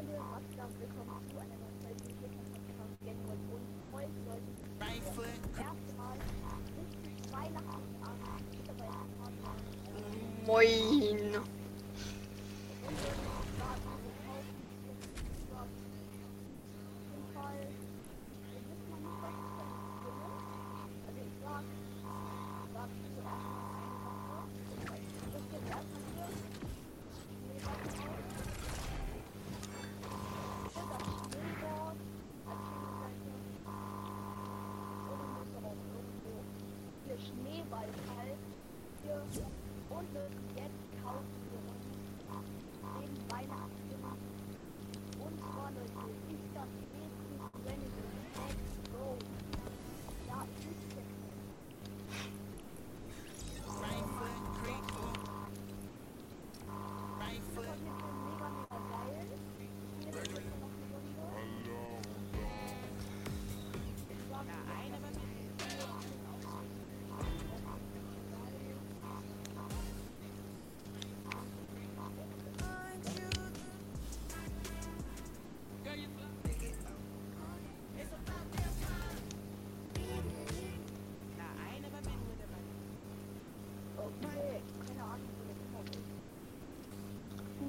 [0.00, 4.48] Willkommen zu einer neuen Folge hier vom Podcast und heute
[5.42, 6.16] das erste Mal
[6.78, 7.90] richtig Weihnachten
[10.46, 11.19] Moin.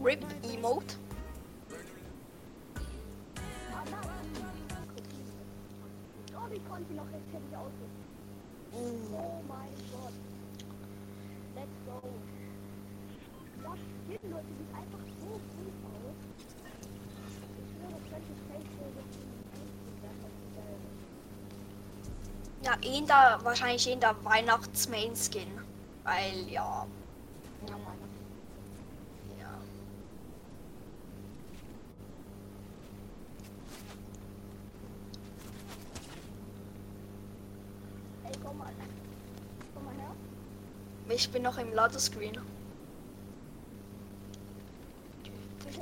[0.03, 0.95] RIP Emote.
[8.73, 10.13] Oh, mein Gott.
[11.55, 12.01] Let's go.
[13.61, 16.17] Das Skin, Leute, sieht einfach so gut aus.
[17.57, 18.95] Ich schwöre, das könnte Facebook
[22.63, 25.47] Ja, in der, wahrscheinlich in der Weihnachts-Main-Skin.
[26.03, 26.49] Weil.
[26.49, 26.87] Ja,
[38.51, 38.73] komm mal.
[39.73, 40.11] Komm mal her.
[41.09, 42.37] Ich bin noch im Ladescreen.
[45.69, 45.79] Ich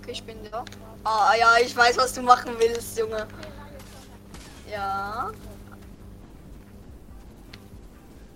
[0.00, 0.64] Okay, ich bin da.
[1.04, 3.26] Ah, ja, ich weiß, was du machen willst, Junge.
[4.70, 5.30] Ja.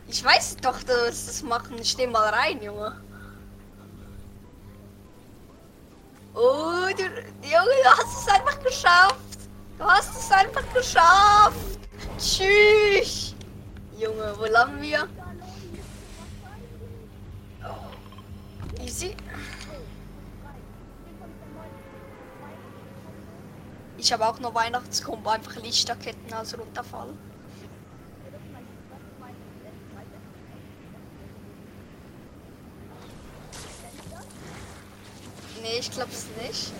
[0.07, 1.83] Ich weiß doch, dass das machen.
[1.85, 2.99] Steh mal rein, Junge.
[6.35, 9.29] Oh, du, Junge, du hast es einfach geschafft.
[9.79, 11.79] Du hast es einfach geschafft.
[12.19, 13.35] Tschüss.
[13.99, 15.09] Junge, wo landen wir?
[17.65, 19.17] Oh, easy.
[23.97, 27.09] Ich habe auch noch Weihnachtskombo, einfach Lichterketten als runterfall.
[35.61, 36.73] Nee, ich glaub's nicht.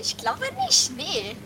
[0.00, 1.36] Ich glaube nicht, nee.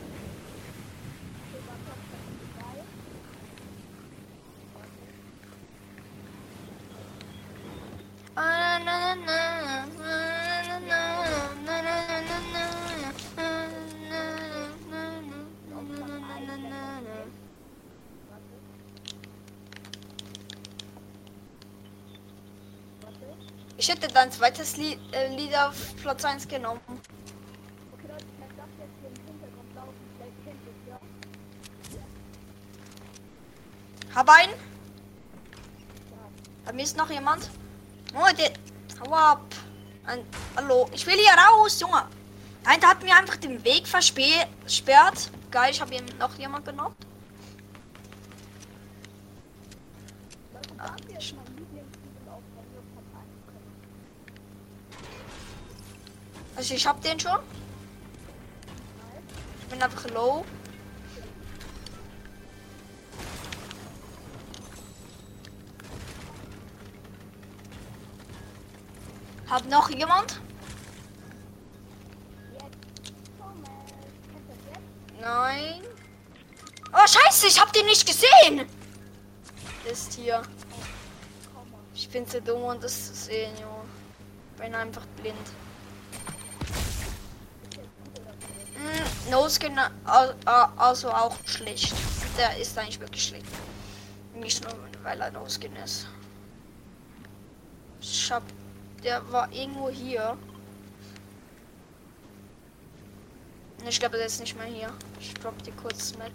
[23.82, 26.80] Ich hätte dein zweites Lied, äh, Lied auf Platz 1 genommen.
[26.86, 29.94] Okay, Leute, ich lasse das jetzt hier im Hintergrund laufen.
[30.16, 31.00] Vielleicht kennt ihr es ja.
[34.15, 34.53] Hab einen.
[36.65, 37.50] Bei mir ist noch jemand.
[38.15, 38.53] Oh, der.
[39.00, 39.43] Hau ab.
[40.05, 40.25] Ein,
[40.56, 40.89] hallo.
[40.93, 42.05] Ich will hier raus, Junge.
[42.65, 45.31] Nein, der hat mir einfach den Weg versperrt.
[45.50, 46.95] Geil, ich habe ihm noch jemand genommen.
[56.55, 57.39] Also ich hab den schon.
[59.62, 60.44] Ich bin einfach low.
[69.52, 70.40] Hab noch jemand?
[75.20, 75.82] Nein.
[76.90, 78.66] Oh scheiße, ich hab den nicht gesehen.
[79.84, 80.40] Ist hier.
[81.94, 83.84] Ich bin zu dumm, um das zu sehen, Junge.
[84.56, 85.37] Bin einfach blind.
[89.31, 91.93] No Skin, al- a- also auch schlecht.
[92.38, 93.46] Der ist eigentlich wirklich schlecht.
[94.34, 94.72] Nicht nur,
[95.02, 96.06] weil er No Skin ist.
[99.02, 100.37] Der war irgendwo hier.
[103.88, 104.93] Ich glaube, der ist nicht mehr hier.
[105.19, 106.32] Ich drop die kurz mit.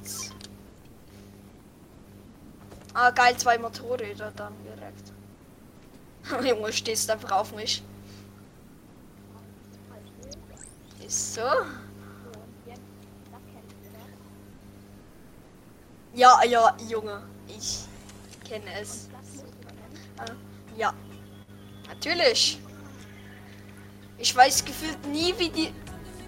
[2.93, 5.13] Ah, geil, zwei Motorräder dann direkt.
[6.45, 7.83] Junge, stehst einfach auf mich.
[11.05, 11.41] Ist so.
[16.13, 17.21] Ja, ja, Junge.
[17.47, 17.85] Ich
[18.43, 19.07] kenne es.
[20.19, 20.31] Äh,
[20.75, 20.93] Ja.
[21.97, 22.59] Natürlich.
[24.19, 25.73] Ich weiß gefühlt nie, wie die.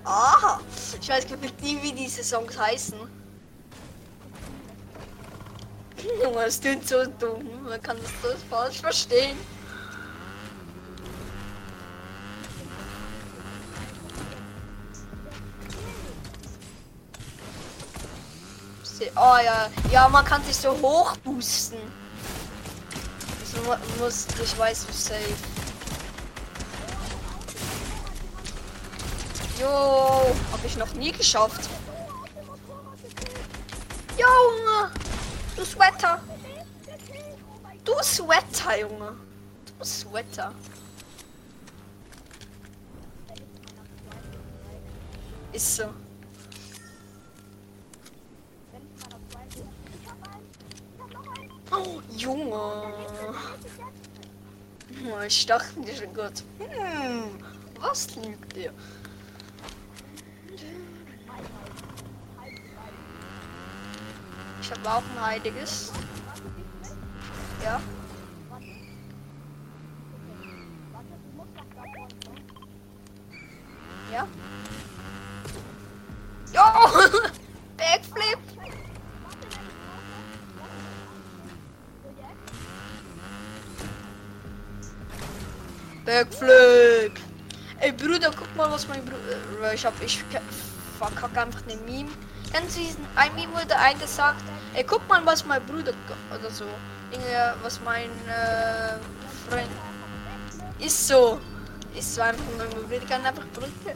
[0.04, 0.60] Aha.
[1.00, 2.98] Ich weiß gefühlt nie, wie diese Songs heißen.
[6.24, 7.63] Junge, es klingt so dumm.
[7.63, 9.38] Man kann das so falsch verstehen.
[19.16, 21.77] Oh ja, ja, man kann sich so hoch boosten.
[23.44, 25.58] Ich mu- muss, ich weiß, safe.
[29.59, 31.69] Jo, hab ich noch nie geschafft.
[34.17, 34.91] Junge,
[35.57, 36.21] du Sweater.
[37.83, 39.17] Du Sweater, Junge.
[39.77, 40.53] Du Sweater.
[45.51, 45.94] Ist so.
[51.71, 52.94] Oh, Junge.
[55.06, 56.44] Oh, Ich dachte mir schon gut.
[56.59, 57.44] Hm,
[57.79, 58.73] was liegt dir?
[64.61, 65.91] Ich habe auch ein heiliges.
[67.63, 67.81] Ja.
[89.80, 90.02] Ich hab.
[90.02, 90.22] Ich
[90.98, 92.10] verkacke einfach den Meme.
[92.52, 94.44] Kennst du diesen ein Meme wurde eingesagt?
[94.74, 95.94] Ey, guck mal, was mein Bruder
[96.38, 96.66] oder so.
[97.10, 98.98] Dinge, was mein äh,
[99.48, 99.70] Freund.
[100.80, 101.40] Ist so.
[101.96, 103.96] Ist so einfach, mein Bruder kann einfach Brücke.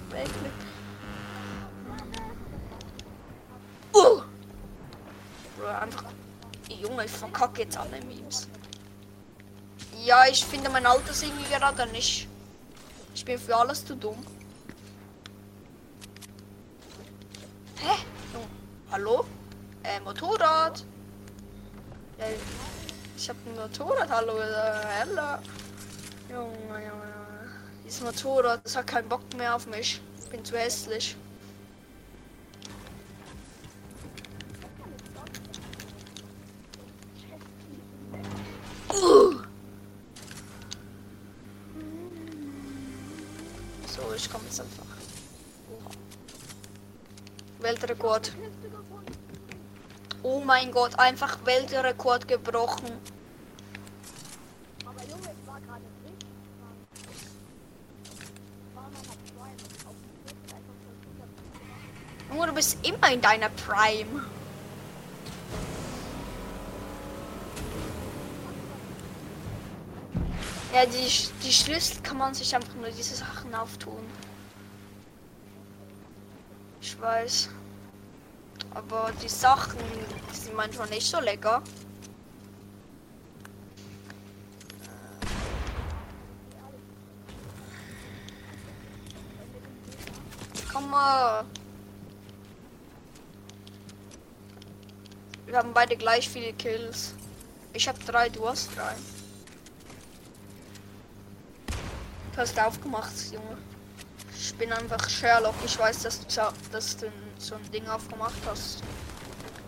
[3.93, 4.21] Uh!
[5.57, 6.05] Bro, einfach.
[6.69, 8.47] Junge, ich verkacke jetzt alle Memes.
[10.01, 12.29] Ja, ich finde mein Alter irgendwie gerade nicht.
[13.13, 14.25] Ich bin für alles zu dumm.
[17.83, 17.95] Hä?
[18.33, 18.47] Junge,
[18.93, 19.25] hallo?
[19.81, 20.85] Äh, Motorrad?
[22.19, 22.35] Äh,
[23.17, 25.39] ich hab ein Motorrad, hallo, äh, hello.
[26.29, 27.51] Junge, Junge, Junge.
[27.83, 29.99] Dieses Motorrad, das hat keinen Bock mehr auf mich.
[30.19, 31.17] Ich bin zu hässlich.
[43.87, 44.92] So, ich komme jetzt einfach.
[47.63, 48.33] Weltrekord.
[50.21, 52.91] Oh mein Gott, einfach Weltrekord gebrochen.
[62.29, 64.25] Junge, du bist immer in deiner Prime.
[70.73, 71.07] Ja, die,
[71.45, 74.03] die Schlüssel kann man sich einfach nur diese Sachen auftun.
[77.03, 77.49] Weiß.
[78.73, 79.77] Aber die Sachen
[80.31, 81.61] sind manchmal nicht so lecker.
[90.71, 91.43] Komm mal.
[95.45, 97.15] Wir haben beide gleich viele Kills.
[97.73, 98.95] Ich habe drei, du hast drei.
[102.31, 103.57] Du hast aufgemacht, Junge.
[104.45, 105.55] Ich bin einfach Sherlock.
[105.63, 108.83] Ich weiß, dass du, du so ein Ding aufgemacht hast.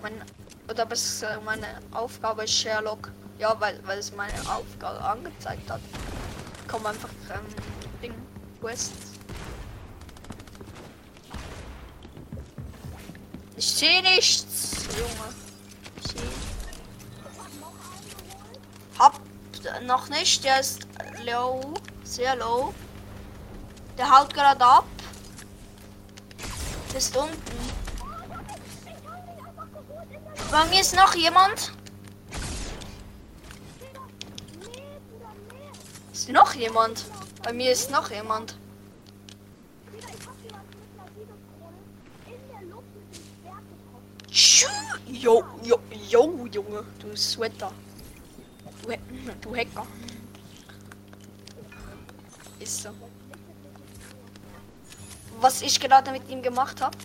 [0.01, 0.21] Mein,
[0.69, 3.09] oder besser meine Aufgabe ist Sherlock.
[3.39, 5.79] Ja, weil, weil es meine Aufgabe angezeigt hat.
[6.67, 7.45] Komm einfach ähm,
[8.01, 8.13] Ding.
[8.59, 8.91] Quest.
[13.55, 15.33] Ich sehe nichts, Junge.
[16.03, 16.17] Ich seh.
[18.99, 19.21] Hab
[19.83, 20.85] noch nicht, der ist
[21.23, 22.73] low, sehr low.
[23.97, 24.85] Der haut gerade ab.
[26.95, 27.35] Ist unten.
[30.51, 31.71] Bei mir ist noch jemand.
[36.13, 37.05] Ist noch jemand?
[37.43, 38.57] Bei mir ist noch jemand.
[45.07, 47.71] Jo, jo, jo, Junge, du Sweater.
[48.83, 48.93] Du,
[49.41, 49.87] du Hacker.
[52.59, 52.89] Ist so.
[55.45, 56.97] Was ich gerade mit ihm gemacht habe.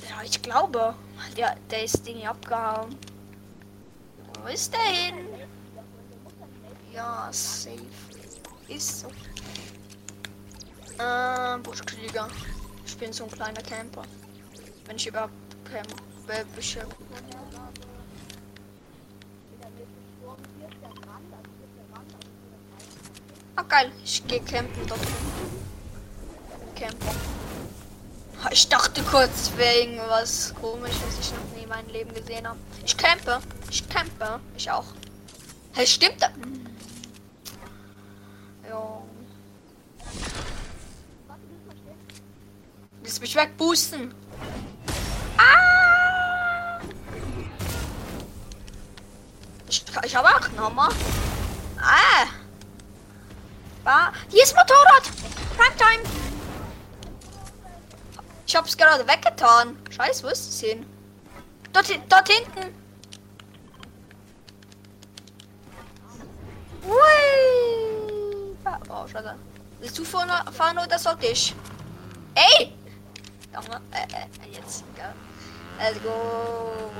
[0.00, 0.08] Der.
[0.08, 0.94] Ja, ich glaube.
[1.36, 2.96] ja, der ist Ding abgehauen.
[4.42, 5.26] Wo ist der hin?
[6.94, 7.76] Ja, safe.
[8.68, 9.08] Ist so.
[10.98, 12.26] Äh, Buschkrieger.
[12.86, 14.04] Ich bin so ein kleiner Camper.
[14.86, 15.34] Wenn ich überhaupt
[15.70, 15.88] camp
[16.28, 16.86] äh, Büsche.
[23.56, 25.40] Ah geil, ich gehe campen dort drüben.
[28.52, 32.58] Ich dachte kurz, wäre irgendwas komisch, was ich noch nie in meinem Leben gesehen habe.
[32.84, 33.40] Ich campe.
[33.70, 34.40] Ich campe.
[34.56, 34.86] Ich auch.
[35.72, 36.30] Hey, stimmt das?
[38.68, 39.02] Ja.
[43.04, 44.14] Lass mich wegboosten.
[45.36, 46.80] Ah!
[49.68, 50.88] Ich, ich habe auch einen Hammer.
[51.78, 52.39] Ah!
[53.90, 55.02] Ba Hier ist Motorrad!
[55.56, 56.04] Primetime!
[58.46, 59.76] Ich hab's gerade weggetan.
[59.90, 60.86] Scheiße, wo ist es hin?
[61.72, 62.72] Dort, dort hinten.
[66.86, 68.54] Ui.
[68.64, 69.34] Ah, Oh, schade.
[69.80, 71.52] Willst du fahren, oder sollte ich?
[72.36, 72.72] Ey!
[73.52, 74.84] Junge, äh, äh, jetzt.
[75.80, 76.92] Let's go.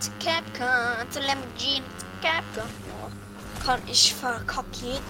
[0.00, 2.87] Zu Capcom, zu Lamborghini, zu Capcom.
[3.64, 5.02] Kann ich verkackieren?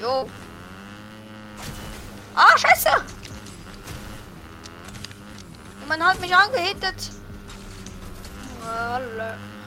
[0.00, 0.28] Jo.
[2.34, 2.90] Ah, scheiße!
[5.88, 7.10] Man hat mich angehittet.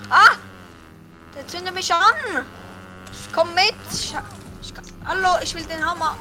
[0.10, 0.32] Ah!
[1.36, 2.46] Der zündet mich an.
[3.34, 3.74] Komm mit.
[3.92, 4.16] Ich,
[4.62, 4.74] ich,
[5.06, 6.16] hallo, ich will den Hammer.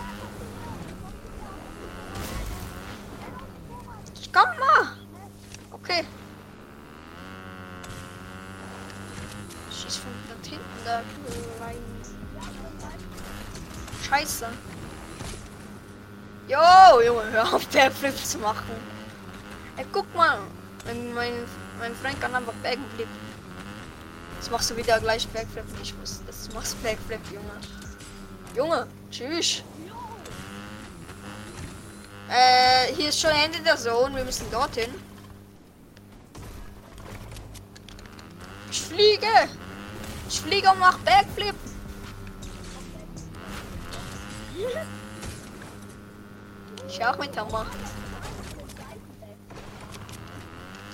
[18.24, 18.76] Zu machen.
[19.76, 20.38] Ey, guck mal.
[20.86, 21.32] Mein, mein,
[21.78, 23.08] mein Freund kann einfach Backflip.
[24.36, 25.64] Jetzt machst du wieder gleich Backflip.
[25.82, 27.50] Ich muss, das machst Backflip, Junge.
[28.54, 29.62] Junge, tschüss.
[32.30, 34.16] Äh, hier ist schon Ende der Zone.
[34.16, 34.94] Wir müssen dorthin.
[38.70, 39.26] Ich fliege.
[40.28, 41.54] Ich fliege und mach Backflip.
[46.88, 47.66] Ich auch mit Hammer.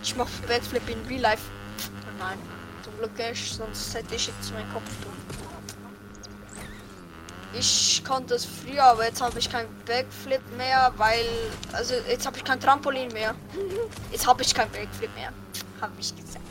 [0.03, 1.43] Ich mach Backflip in Real Life.
[1.79, 2.39] Oh nein,
[2.83, 5.13] zum Glück nicht, sonst hätte ich jetzt meinen Kopf tun.
[7.57, 11.25] Ich konnte es früher, aber jetzt habe ich keinen Backflip mehr, weil
[11.73, 13.37] also jetzt habe ich kein Trampolin mehr.
[14.11, 15.33] Jetzt habe ich kein Backflip mehr,
[15.81, 16.45] habe ich gesagt.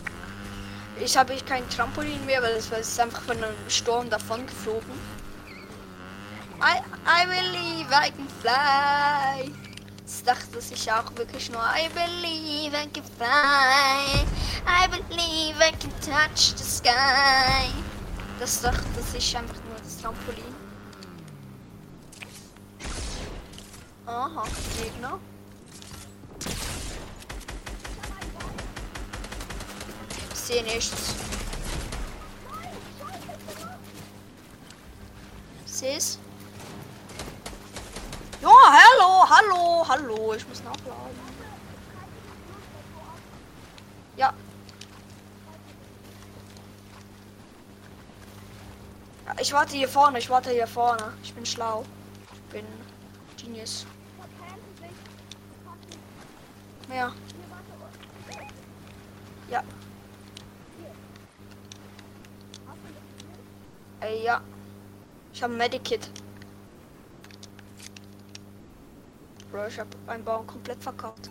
[1.02, 4.92] Ich habe ich kein Trampolin mehr, weil es ist einfach von einem Sturm davon geflogen.
[6.66, 9.52] I, I believe I can fly.
[10.06, 11.62] Das dachte ich auch wirklich nur.
[11.62, 14.26] I believe I can fly.
[14.66, 17.68] I believe I can touch the sky.
[18.40, 18.80] Das dachte
[19.18, 20.56] ich einfach nur das Trampolin.
[24.06, 24.44] Aha,
[24.82, 25.20] Gegner.
[30.32, 31.16] Ich sehe nichts.
[35.66, 36.20] Seh's?
[38.44, 40.34] Ja, hallo, hallo, hallo.
[40.34, 41.18] Ich muss nachladen.
[44.18, 44.34] Ja.
[49.40, 51.14] Ich warte hier vorne, ich warte hier vorne.
[51.24, 51.86] Ich bin schlau.
[52.34, 52.66] Ich bin
[53.38, 53.86] Genius.
[56.94, 57.14] Ja.
[59.50, 59.64] Ja.
[64.02, 64.42] Äh, ja.
[65.32, 66.10] Ich habe Medikit.
[69.54, 71.30] Bro, ich habe einen Baum komplett verkauft.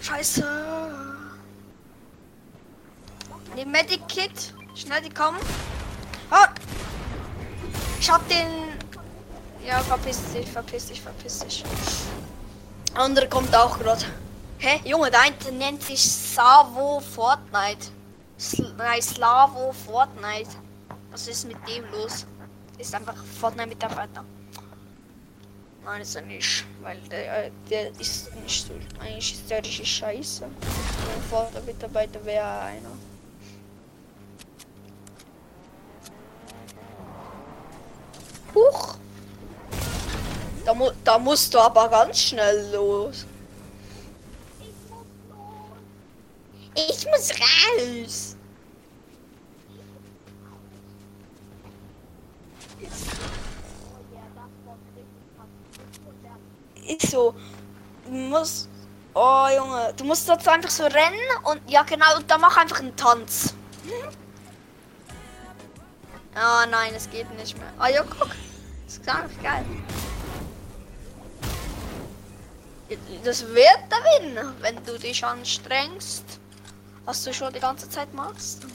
[0.00, 0.42] Scheiße.
[3.54, 4.54] Die Medikit.
[4.74, 5.36] Schnell, die kommen.
[6.30, 6.48] Ah!
[8.00, 8.48] Ich hab den.
[9.66, 11.62] Ja, verpiss dich, verpiss dich, verpiss dich.
[12.94, 14.06] Andere kommt auch gerade.
[14.56, 14.80] Hä?
[14.88, 17.88] Junge, der eine nennt sich Savo Fortnite.
[18.40, 20.50] Sl nein, Slavo Fortnite.
[21.10, 22.24] Was ist mit dem los?
[22.78, 24.24] Ist einfach Fortnite-Mitarbeiter.
[25.84, 26.64] Nein, ist er nicht.
[26.80, 28.74] Weil der, äh, der ist nicht so.
[29.00, 30.44] Eigentlich ist der richtig scheiße.
[30.44, 32.90] Ein Fortnite-Mitarbeiter wäre einer.
[38.54, 38.96] Huch!
[40.64, 43.26] Da, mu da musst du aber ganz schnell los.
[46.74, 48.36] Ich muss raus.
[59.24, 62.80] Oh Junge, du musst dort einfach so rennen und ja genau, und dann mach einfach
[62.80, 63.54] einen Tanz.
[66.34, 67.72] Ah nein, es geht nicht mehr.
[67.78, 68.30] Ah ja, guck.
[68.84, 69.64] Das ist einfach geil.
[73.22, 76.24] Das wird der Win, wenn du dich anstrengst.
[77.04, 78.66] Was du schon die ganze Zeit machst.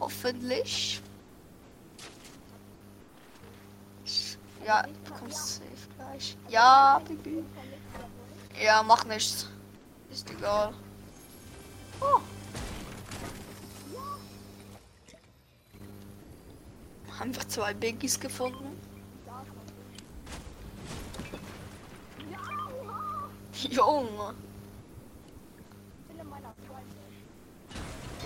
[0.00, 1.00] Hoffentlich.
[4.66, 6.36] Ja, du kommst safe gleich.
[6.48, 7.44] Ja, Bibi.
[8.62, 9.48] Ja, mach nichts.
[10.10, 10.72] Ist egal.
[12.00, 12.20] Oh.
[17.20, 18.78] Einfach zwei Biggies gefunden.
[23.70, 24.34] Junge.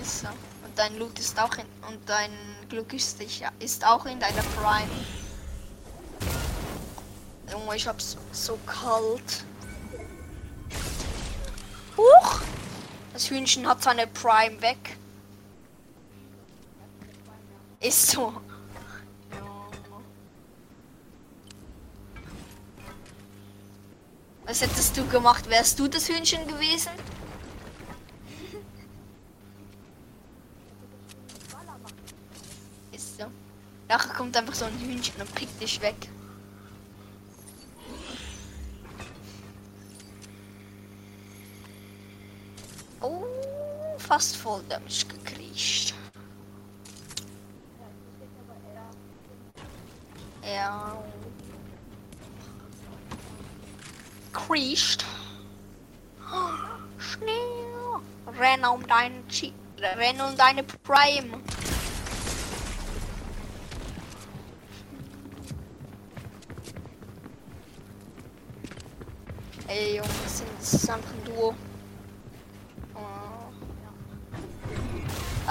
[0.00, 0.28] Ist so.
[0.28, 1.66] Und dein Loot ist auch in.
[1.88, 2.32] Und dein
[2.68, 4.90] Glück ist, ja, ist auch in deiner Prime.
[7.50, 9.44] Junge, ich hab's so kalt.
[11.98, 12.40] Huch!
[13.12, 14.96] Das Hühnchen hat seine Prime weg.
[17.80, 18.40] Ist so.
[24.46, 25.50] Was hättest du gemacht?
[25.50, 26.92] Wärst du das Hühnchen gewesen?
[32.92, 33.24] Ist so.
[33.88, 36.08] Nachher kommt einfach so ein Hühnchen und pickt dich weg.
[43.00, 43.24] Oh,
[44.18, 45.94] fast voll Damage gekriegt.
[50.42, 50.96] Ja.
[54.32, 55.04] Kriegt.
[56.98, 57.30] Schnell.
[58.40, 61.40] Renn um deinen Chi Renn um deine Prime.
[69.68, 71.54] Ey, Junge, das sind- einfach ein Duo.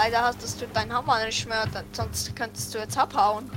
[0.10, 3.52] Leider hast du deinen Hammer nicht mehr, sonst könntest du jetzt abhauen.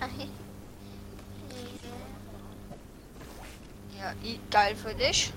[3.96, 4.14] Ja,
[4.50, 5.32] geil für dich.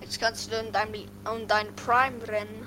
[0.00, 2.66] Jetzt kannst du in deinem um dein Prime rennen.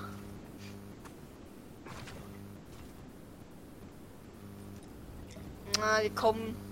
[5.78, 6.65] Na, die kommen.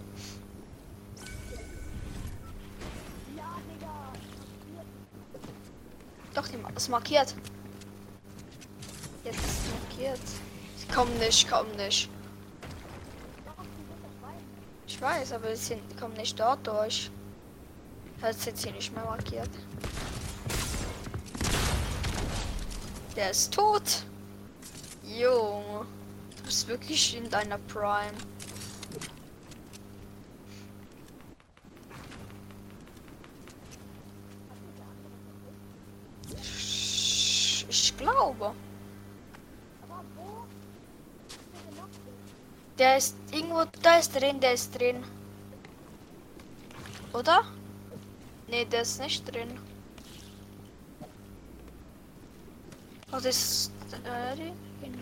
[6.83, 7.33] Ist markiert.
[9.23, 10.19] Jetzt ist markiert.
[10.75, 12.09] Sie kommen nicht, kommen nicht.
[14.85, 17.09] Ich weiß, aber sie kommen nicht dort durch.
[18.19, 19.49] Das ist jetzt hier nicht mehr markiert.
[23.15, 24.03] Der ist tot.
[25.03, 25.85] Junge.
[26.35, 28.11] Du bist wirklich in deiner Prime.
[36.41, 38.53] Ich ich glaube.
[39.81, 40.45] Aber wo?
[41.27, 42.13] ist der denn noch drin?
[42.83, 45.05] Der ist irgendwo, da ist drin, der ist drin.
[47.13, 47.45] Oder?
[48.47, 49.57] Nee, der ist nicht drin.
[53.13, 53.71] Oh, das ist,
[54.03, 54.35] äh,
[54.81, 54.97] genau.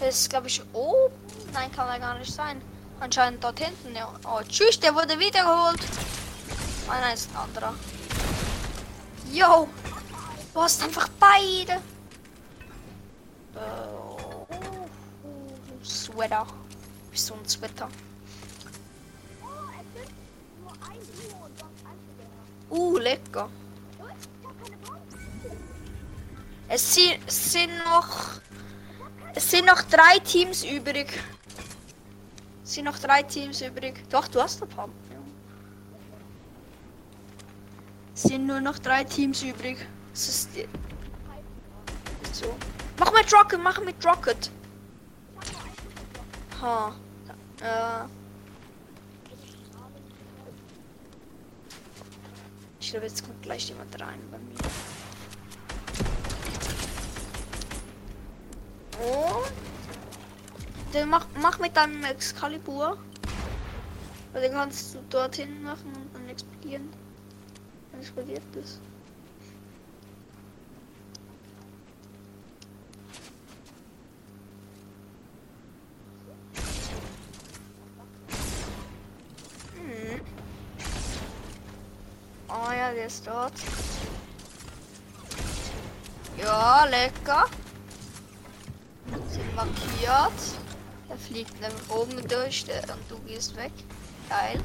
[0.00, 1.14] Der ist, glaube ich, oben.
[1.52, 2.60] Nein, kann er gar nicht sein.
[2.98, 4.12] Anscheinend dort hinten, ja.
[4.26, 5.80] Oh, tschüss, der wurde wiedergeholt.
[6.88, 7.74] Oh, nein, ist ein anderer.
[9.32, 9.68] Yo!
[10.52, 11.80] Du hast einfach beide.
[13.54, 14.44] Oh,
[15.84, 16.63] Sweater.
[17.14, 17.88] Bist so ein Einzelgänger.
[22.70, 23.48] Uh, lecker.
[26.68, 26.74] Ich.
[26.74, 26.94] Es
[27.52, 28.40] sind, noch.
[29.32, 31.06] Es sind noch drei Teams übrig.
[32.64, 34.02] Es sind noch drei Teams übrig.
[34.10, 34.88] Doch, du hast ein paar.
[38.12, 39.86] Es sind nur noch drei Teams übrig.
[40.12, 40.68] Es ist die-
[42.32, 42.56] so.
[42.98, 44.50] Mach mit Rocket, mach mit Rocket.
[46.60, 46.92] Ha.
[47.64, 48.04] Äh.
[52.78, 54.54] Ich glaube, jetzt kommt gleich jemand rein bei mir.
[59.04, 59.52] Und
[60.92, 62.98] dann mach, mach mit deinem Excalibur.
[64.32, 66.88] Weil dann kannst du dorthin machen und dann explodieren.
[67.90, 68.80] Dann explodiert das.
[79.74, 80.20] Hm.
[82.48, 83.52] Oh ja, der ist dort.
[86.38, 87.46] Ja, lecker.
[89.30, 90.32] Sind markiert.
[91.10, 93.72] Er fliegt dann oben durch der, und du gehst weg.
[94.28, 94.58] Geil.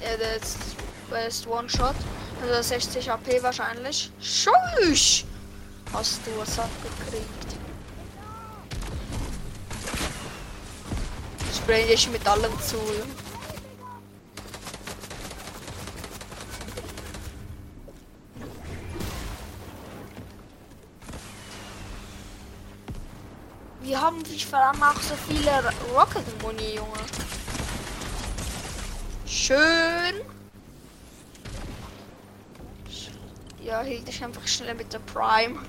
[0.00, 0.58] Ja, der ist
[1.10, 1.96] best One-Shot.
[2.42, 4.12] Also 60 AP wahrscheinlich.
[4.20, 5.24] Scheiß!
[5.92, 7.43] Hast du was abgekriegt?
[11.64, 12.76] Spray dich mit allem zu.
[23.80, 26.98] Wir haben wie verdammt auch so viele Rocket Money, Junge.
[29.24, 30.20] Schön.
[33.62, 35.60] Ja, hielt ich einfach schnell mit der Prime.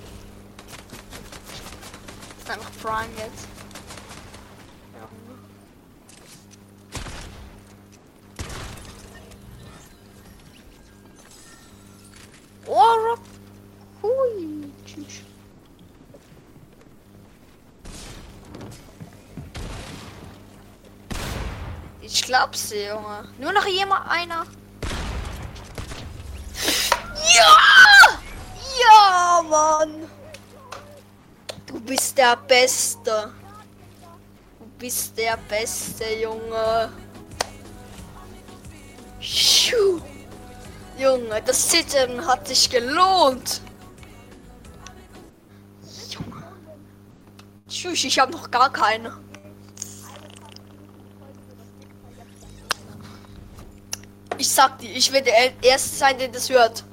[2.38, 3.55] Ist einfach Prime jetzt.
[22.46, 23.28] Ich glaub's dir, Junge.
[23.40, 24.46] Nur noch jemand einer.
[27.34, 28.20] Ja!
[28.80, 30.08] Ja, Mann!
[31.66, 33.34] Du bist der Beste.
[34.60, 36.92] Du bist der Beste, Junge.
[39.20, 40.00] Schuh.
[41.00, 43.60] Junge, das Zittern hat sich gelohnt.
[46.12, 46.44] Junge.
[47.68, 49.25] Tschüss, ich habe noch gar keine.
[54.46, 56.84] Ich sag dir, ich werde der Erste sein, der das hört.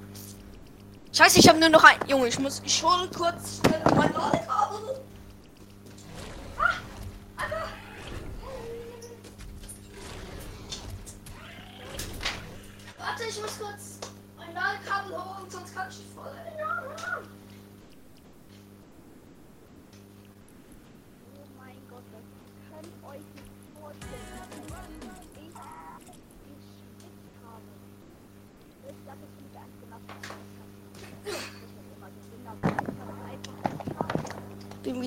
[1.13, 1.99] Scheiße, ich habe nur noch ein.
[2.09, 2.63] Junge, ich muss.
[2.65, 3.61] Ich hole kurz
[3.95, 5.03] mein Ladekabel.
[6.57, 6.71] Ah.
[12.97, 13.99] Warte, ich muss kurz
[14.39, 16.52] mein Ladekabel holen, sonst kann ich nicht voll.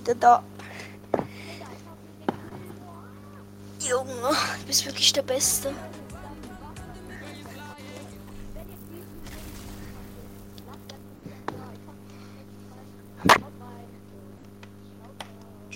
[0.05, 0.43] Wieder da.
[3.79, 4.11] Junge,
[4.59, 5.73] du bist wirklich der Beste.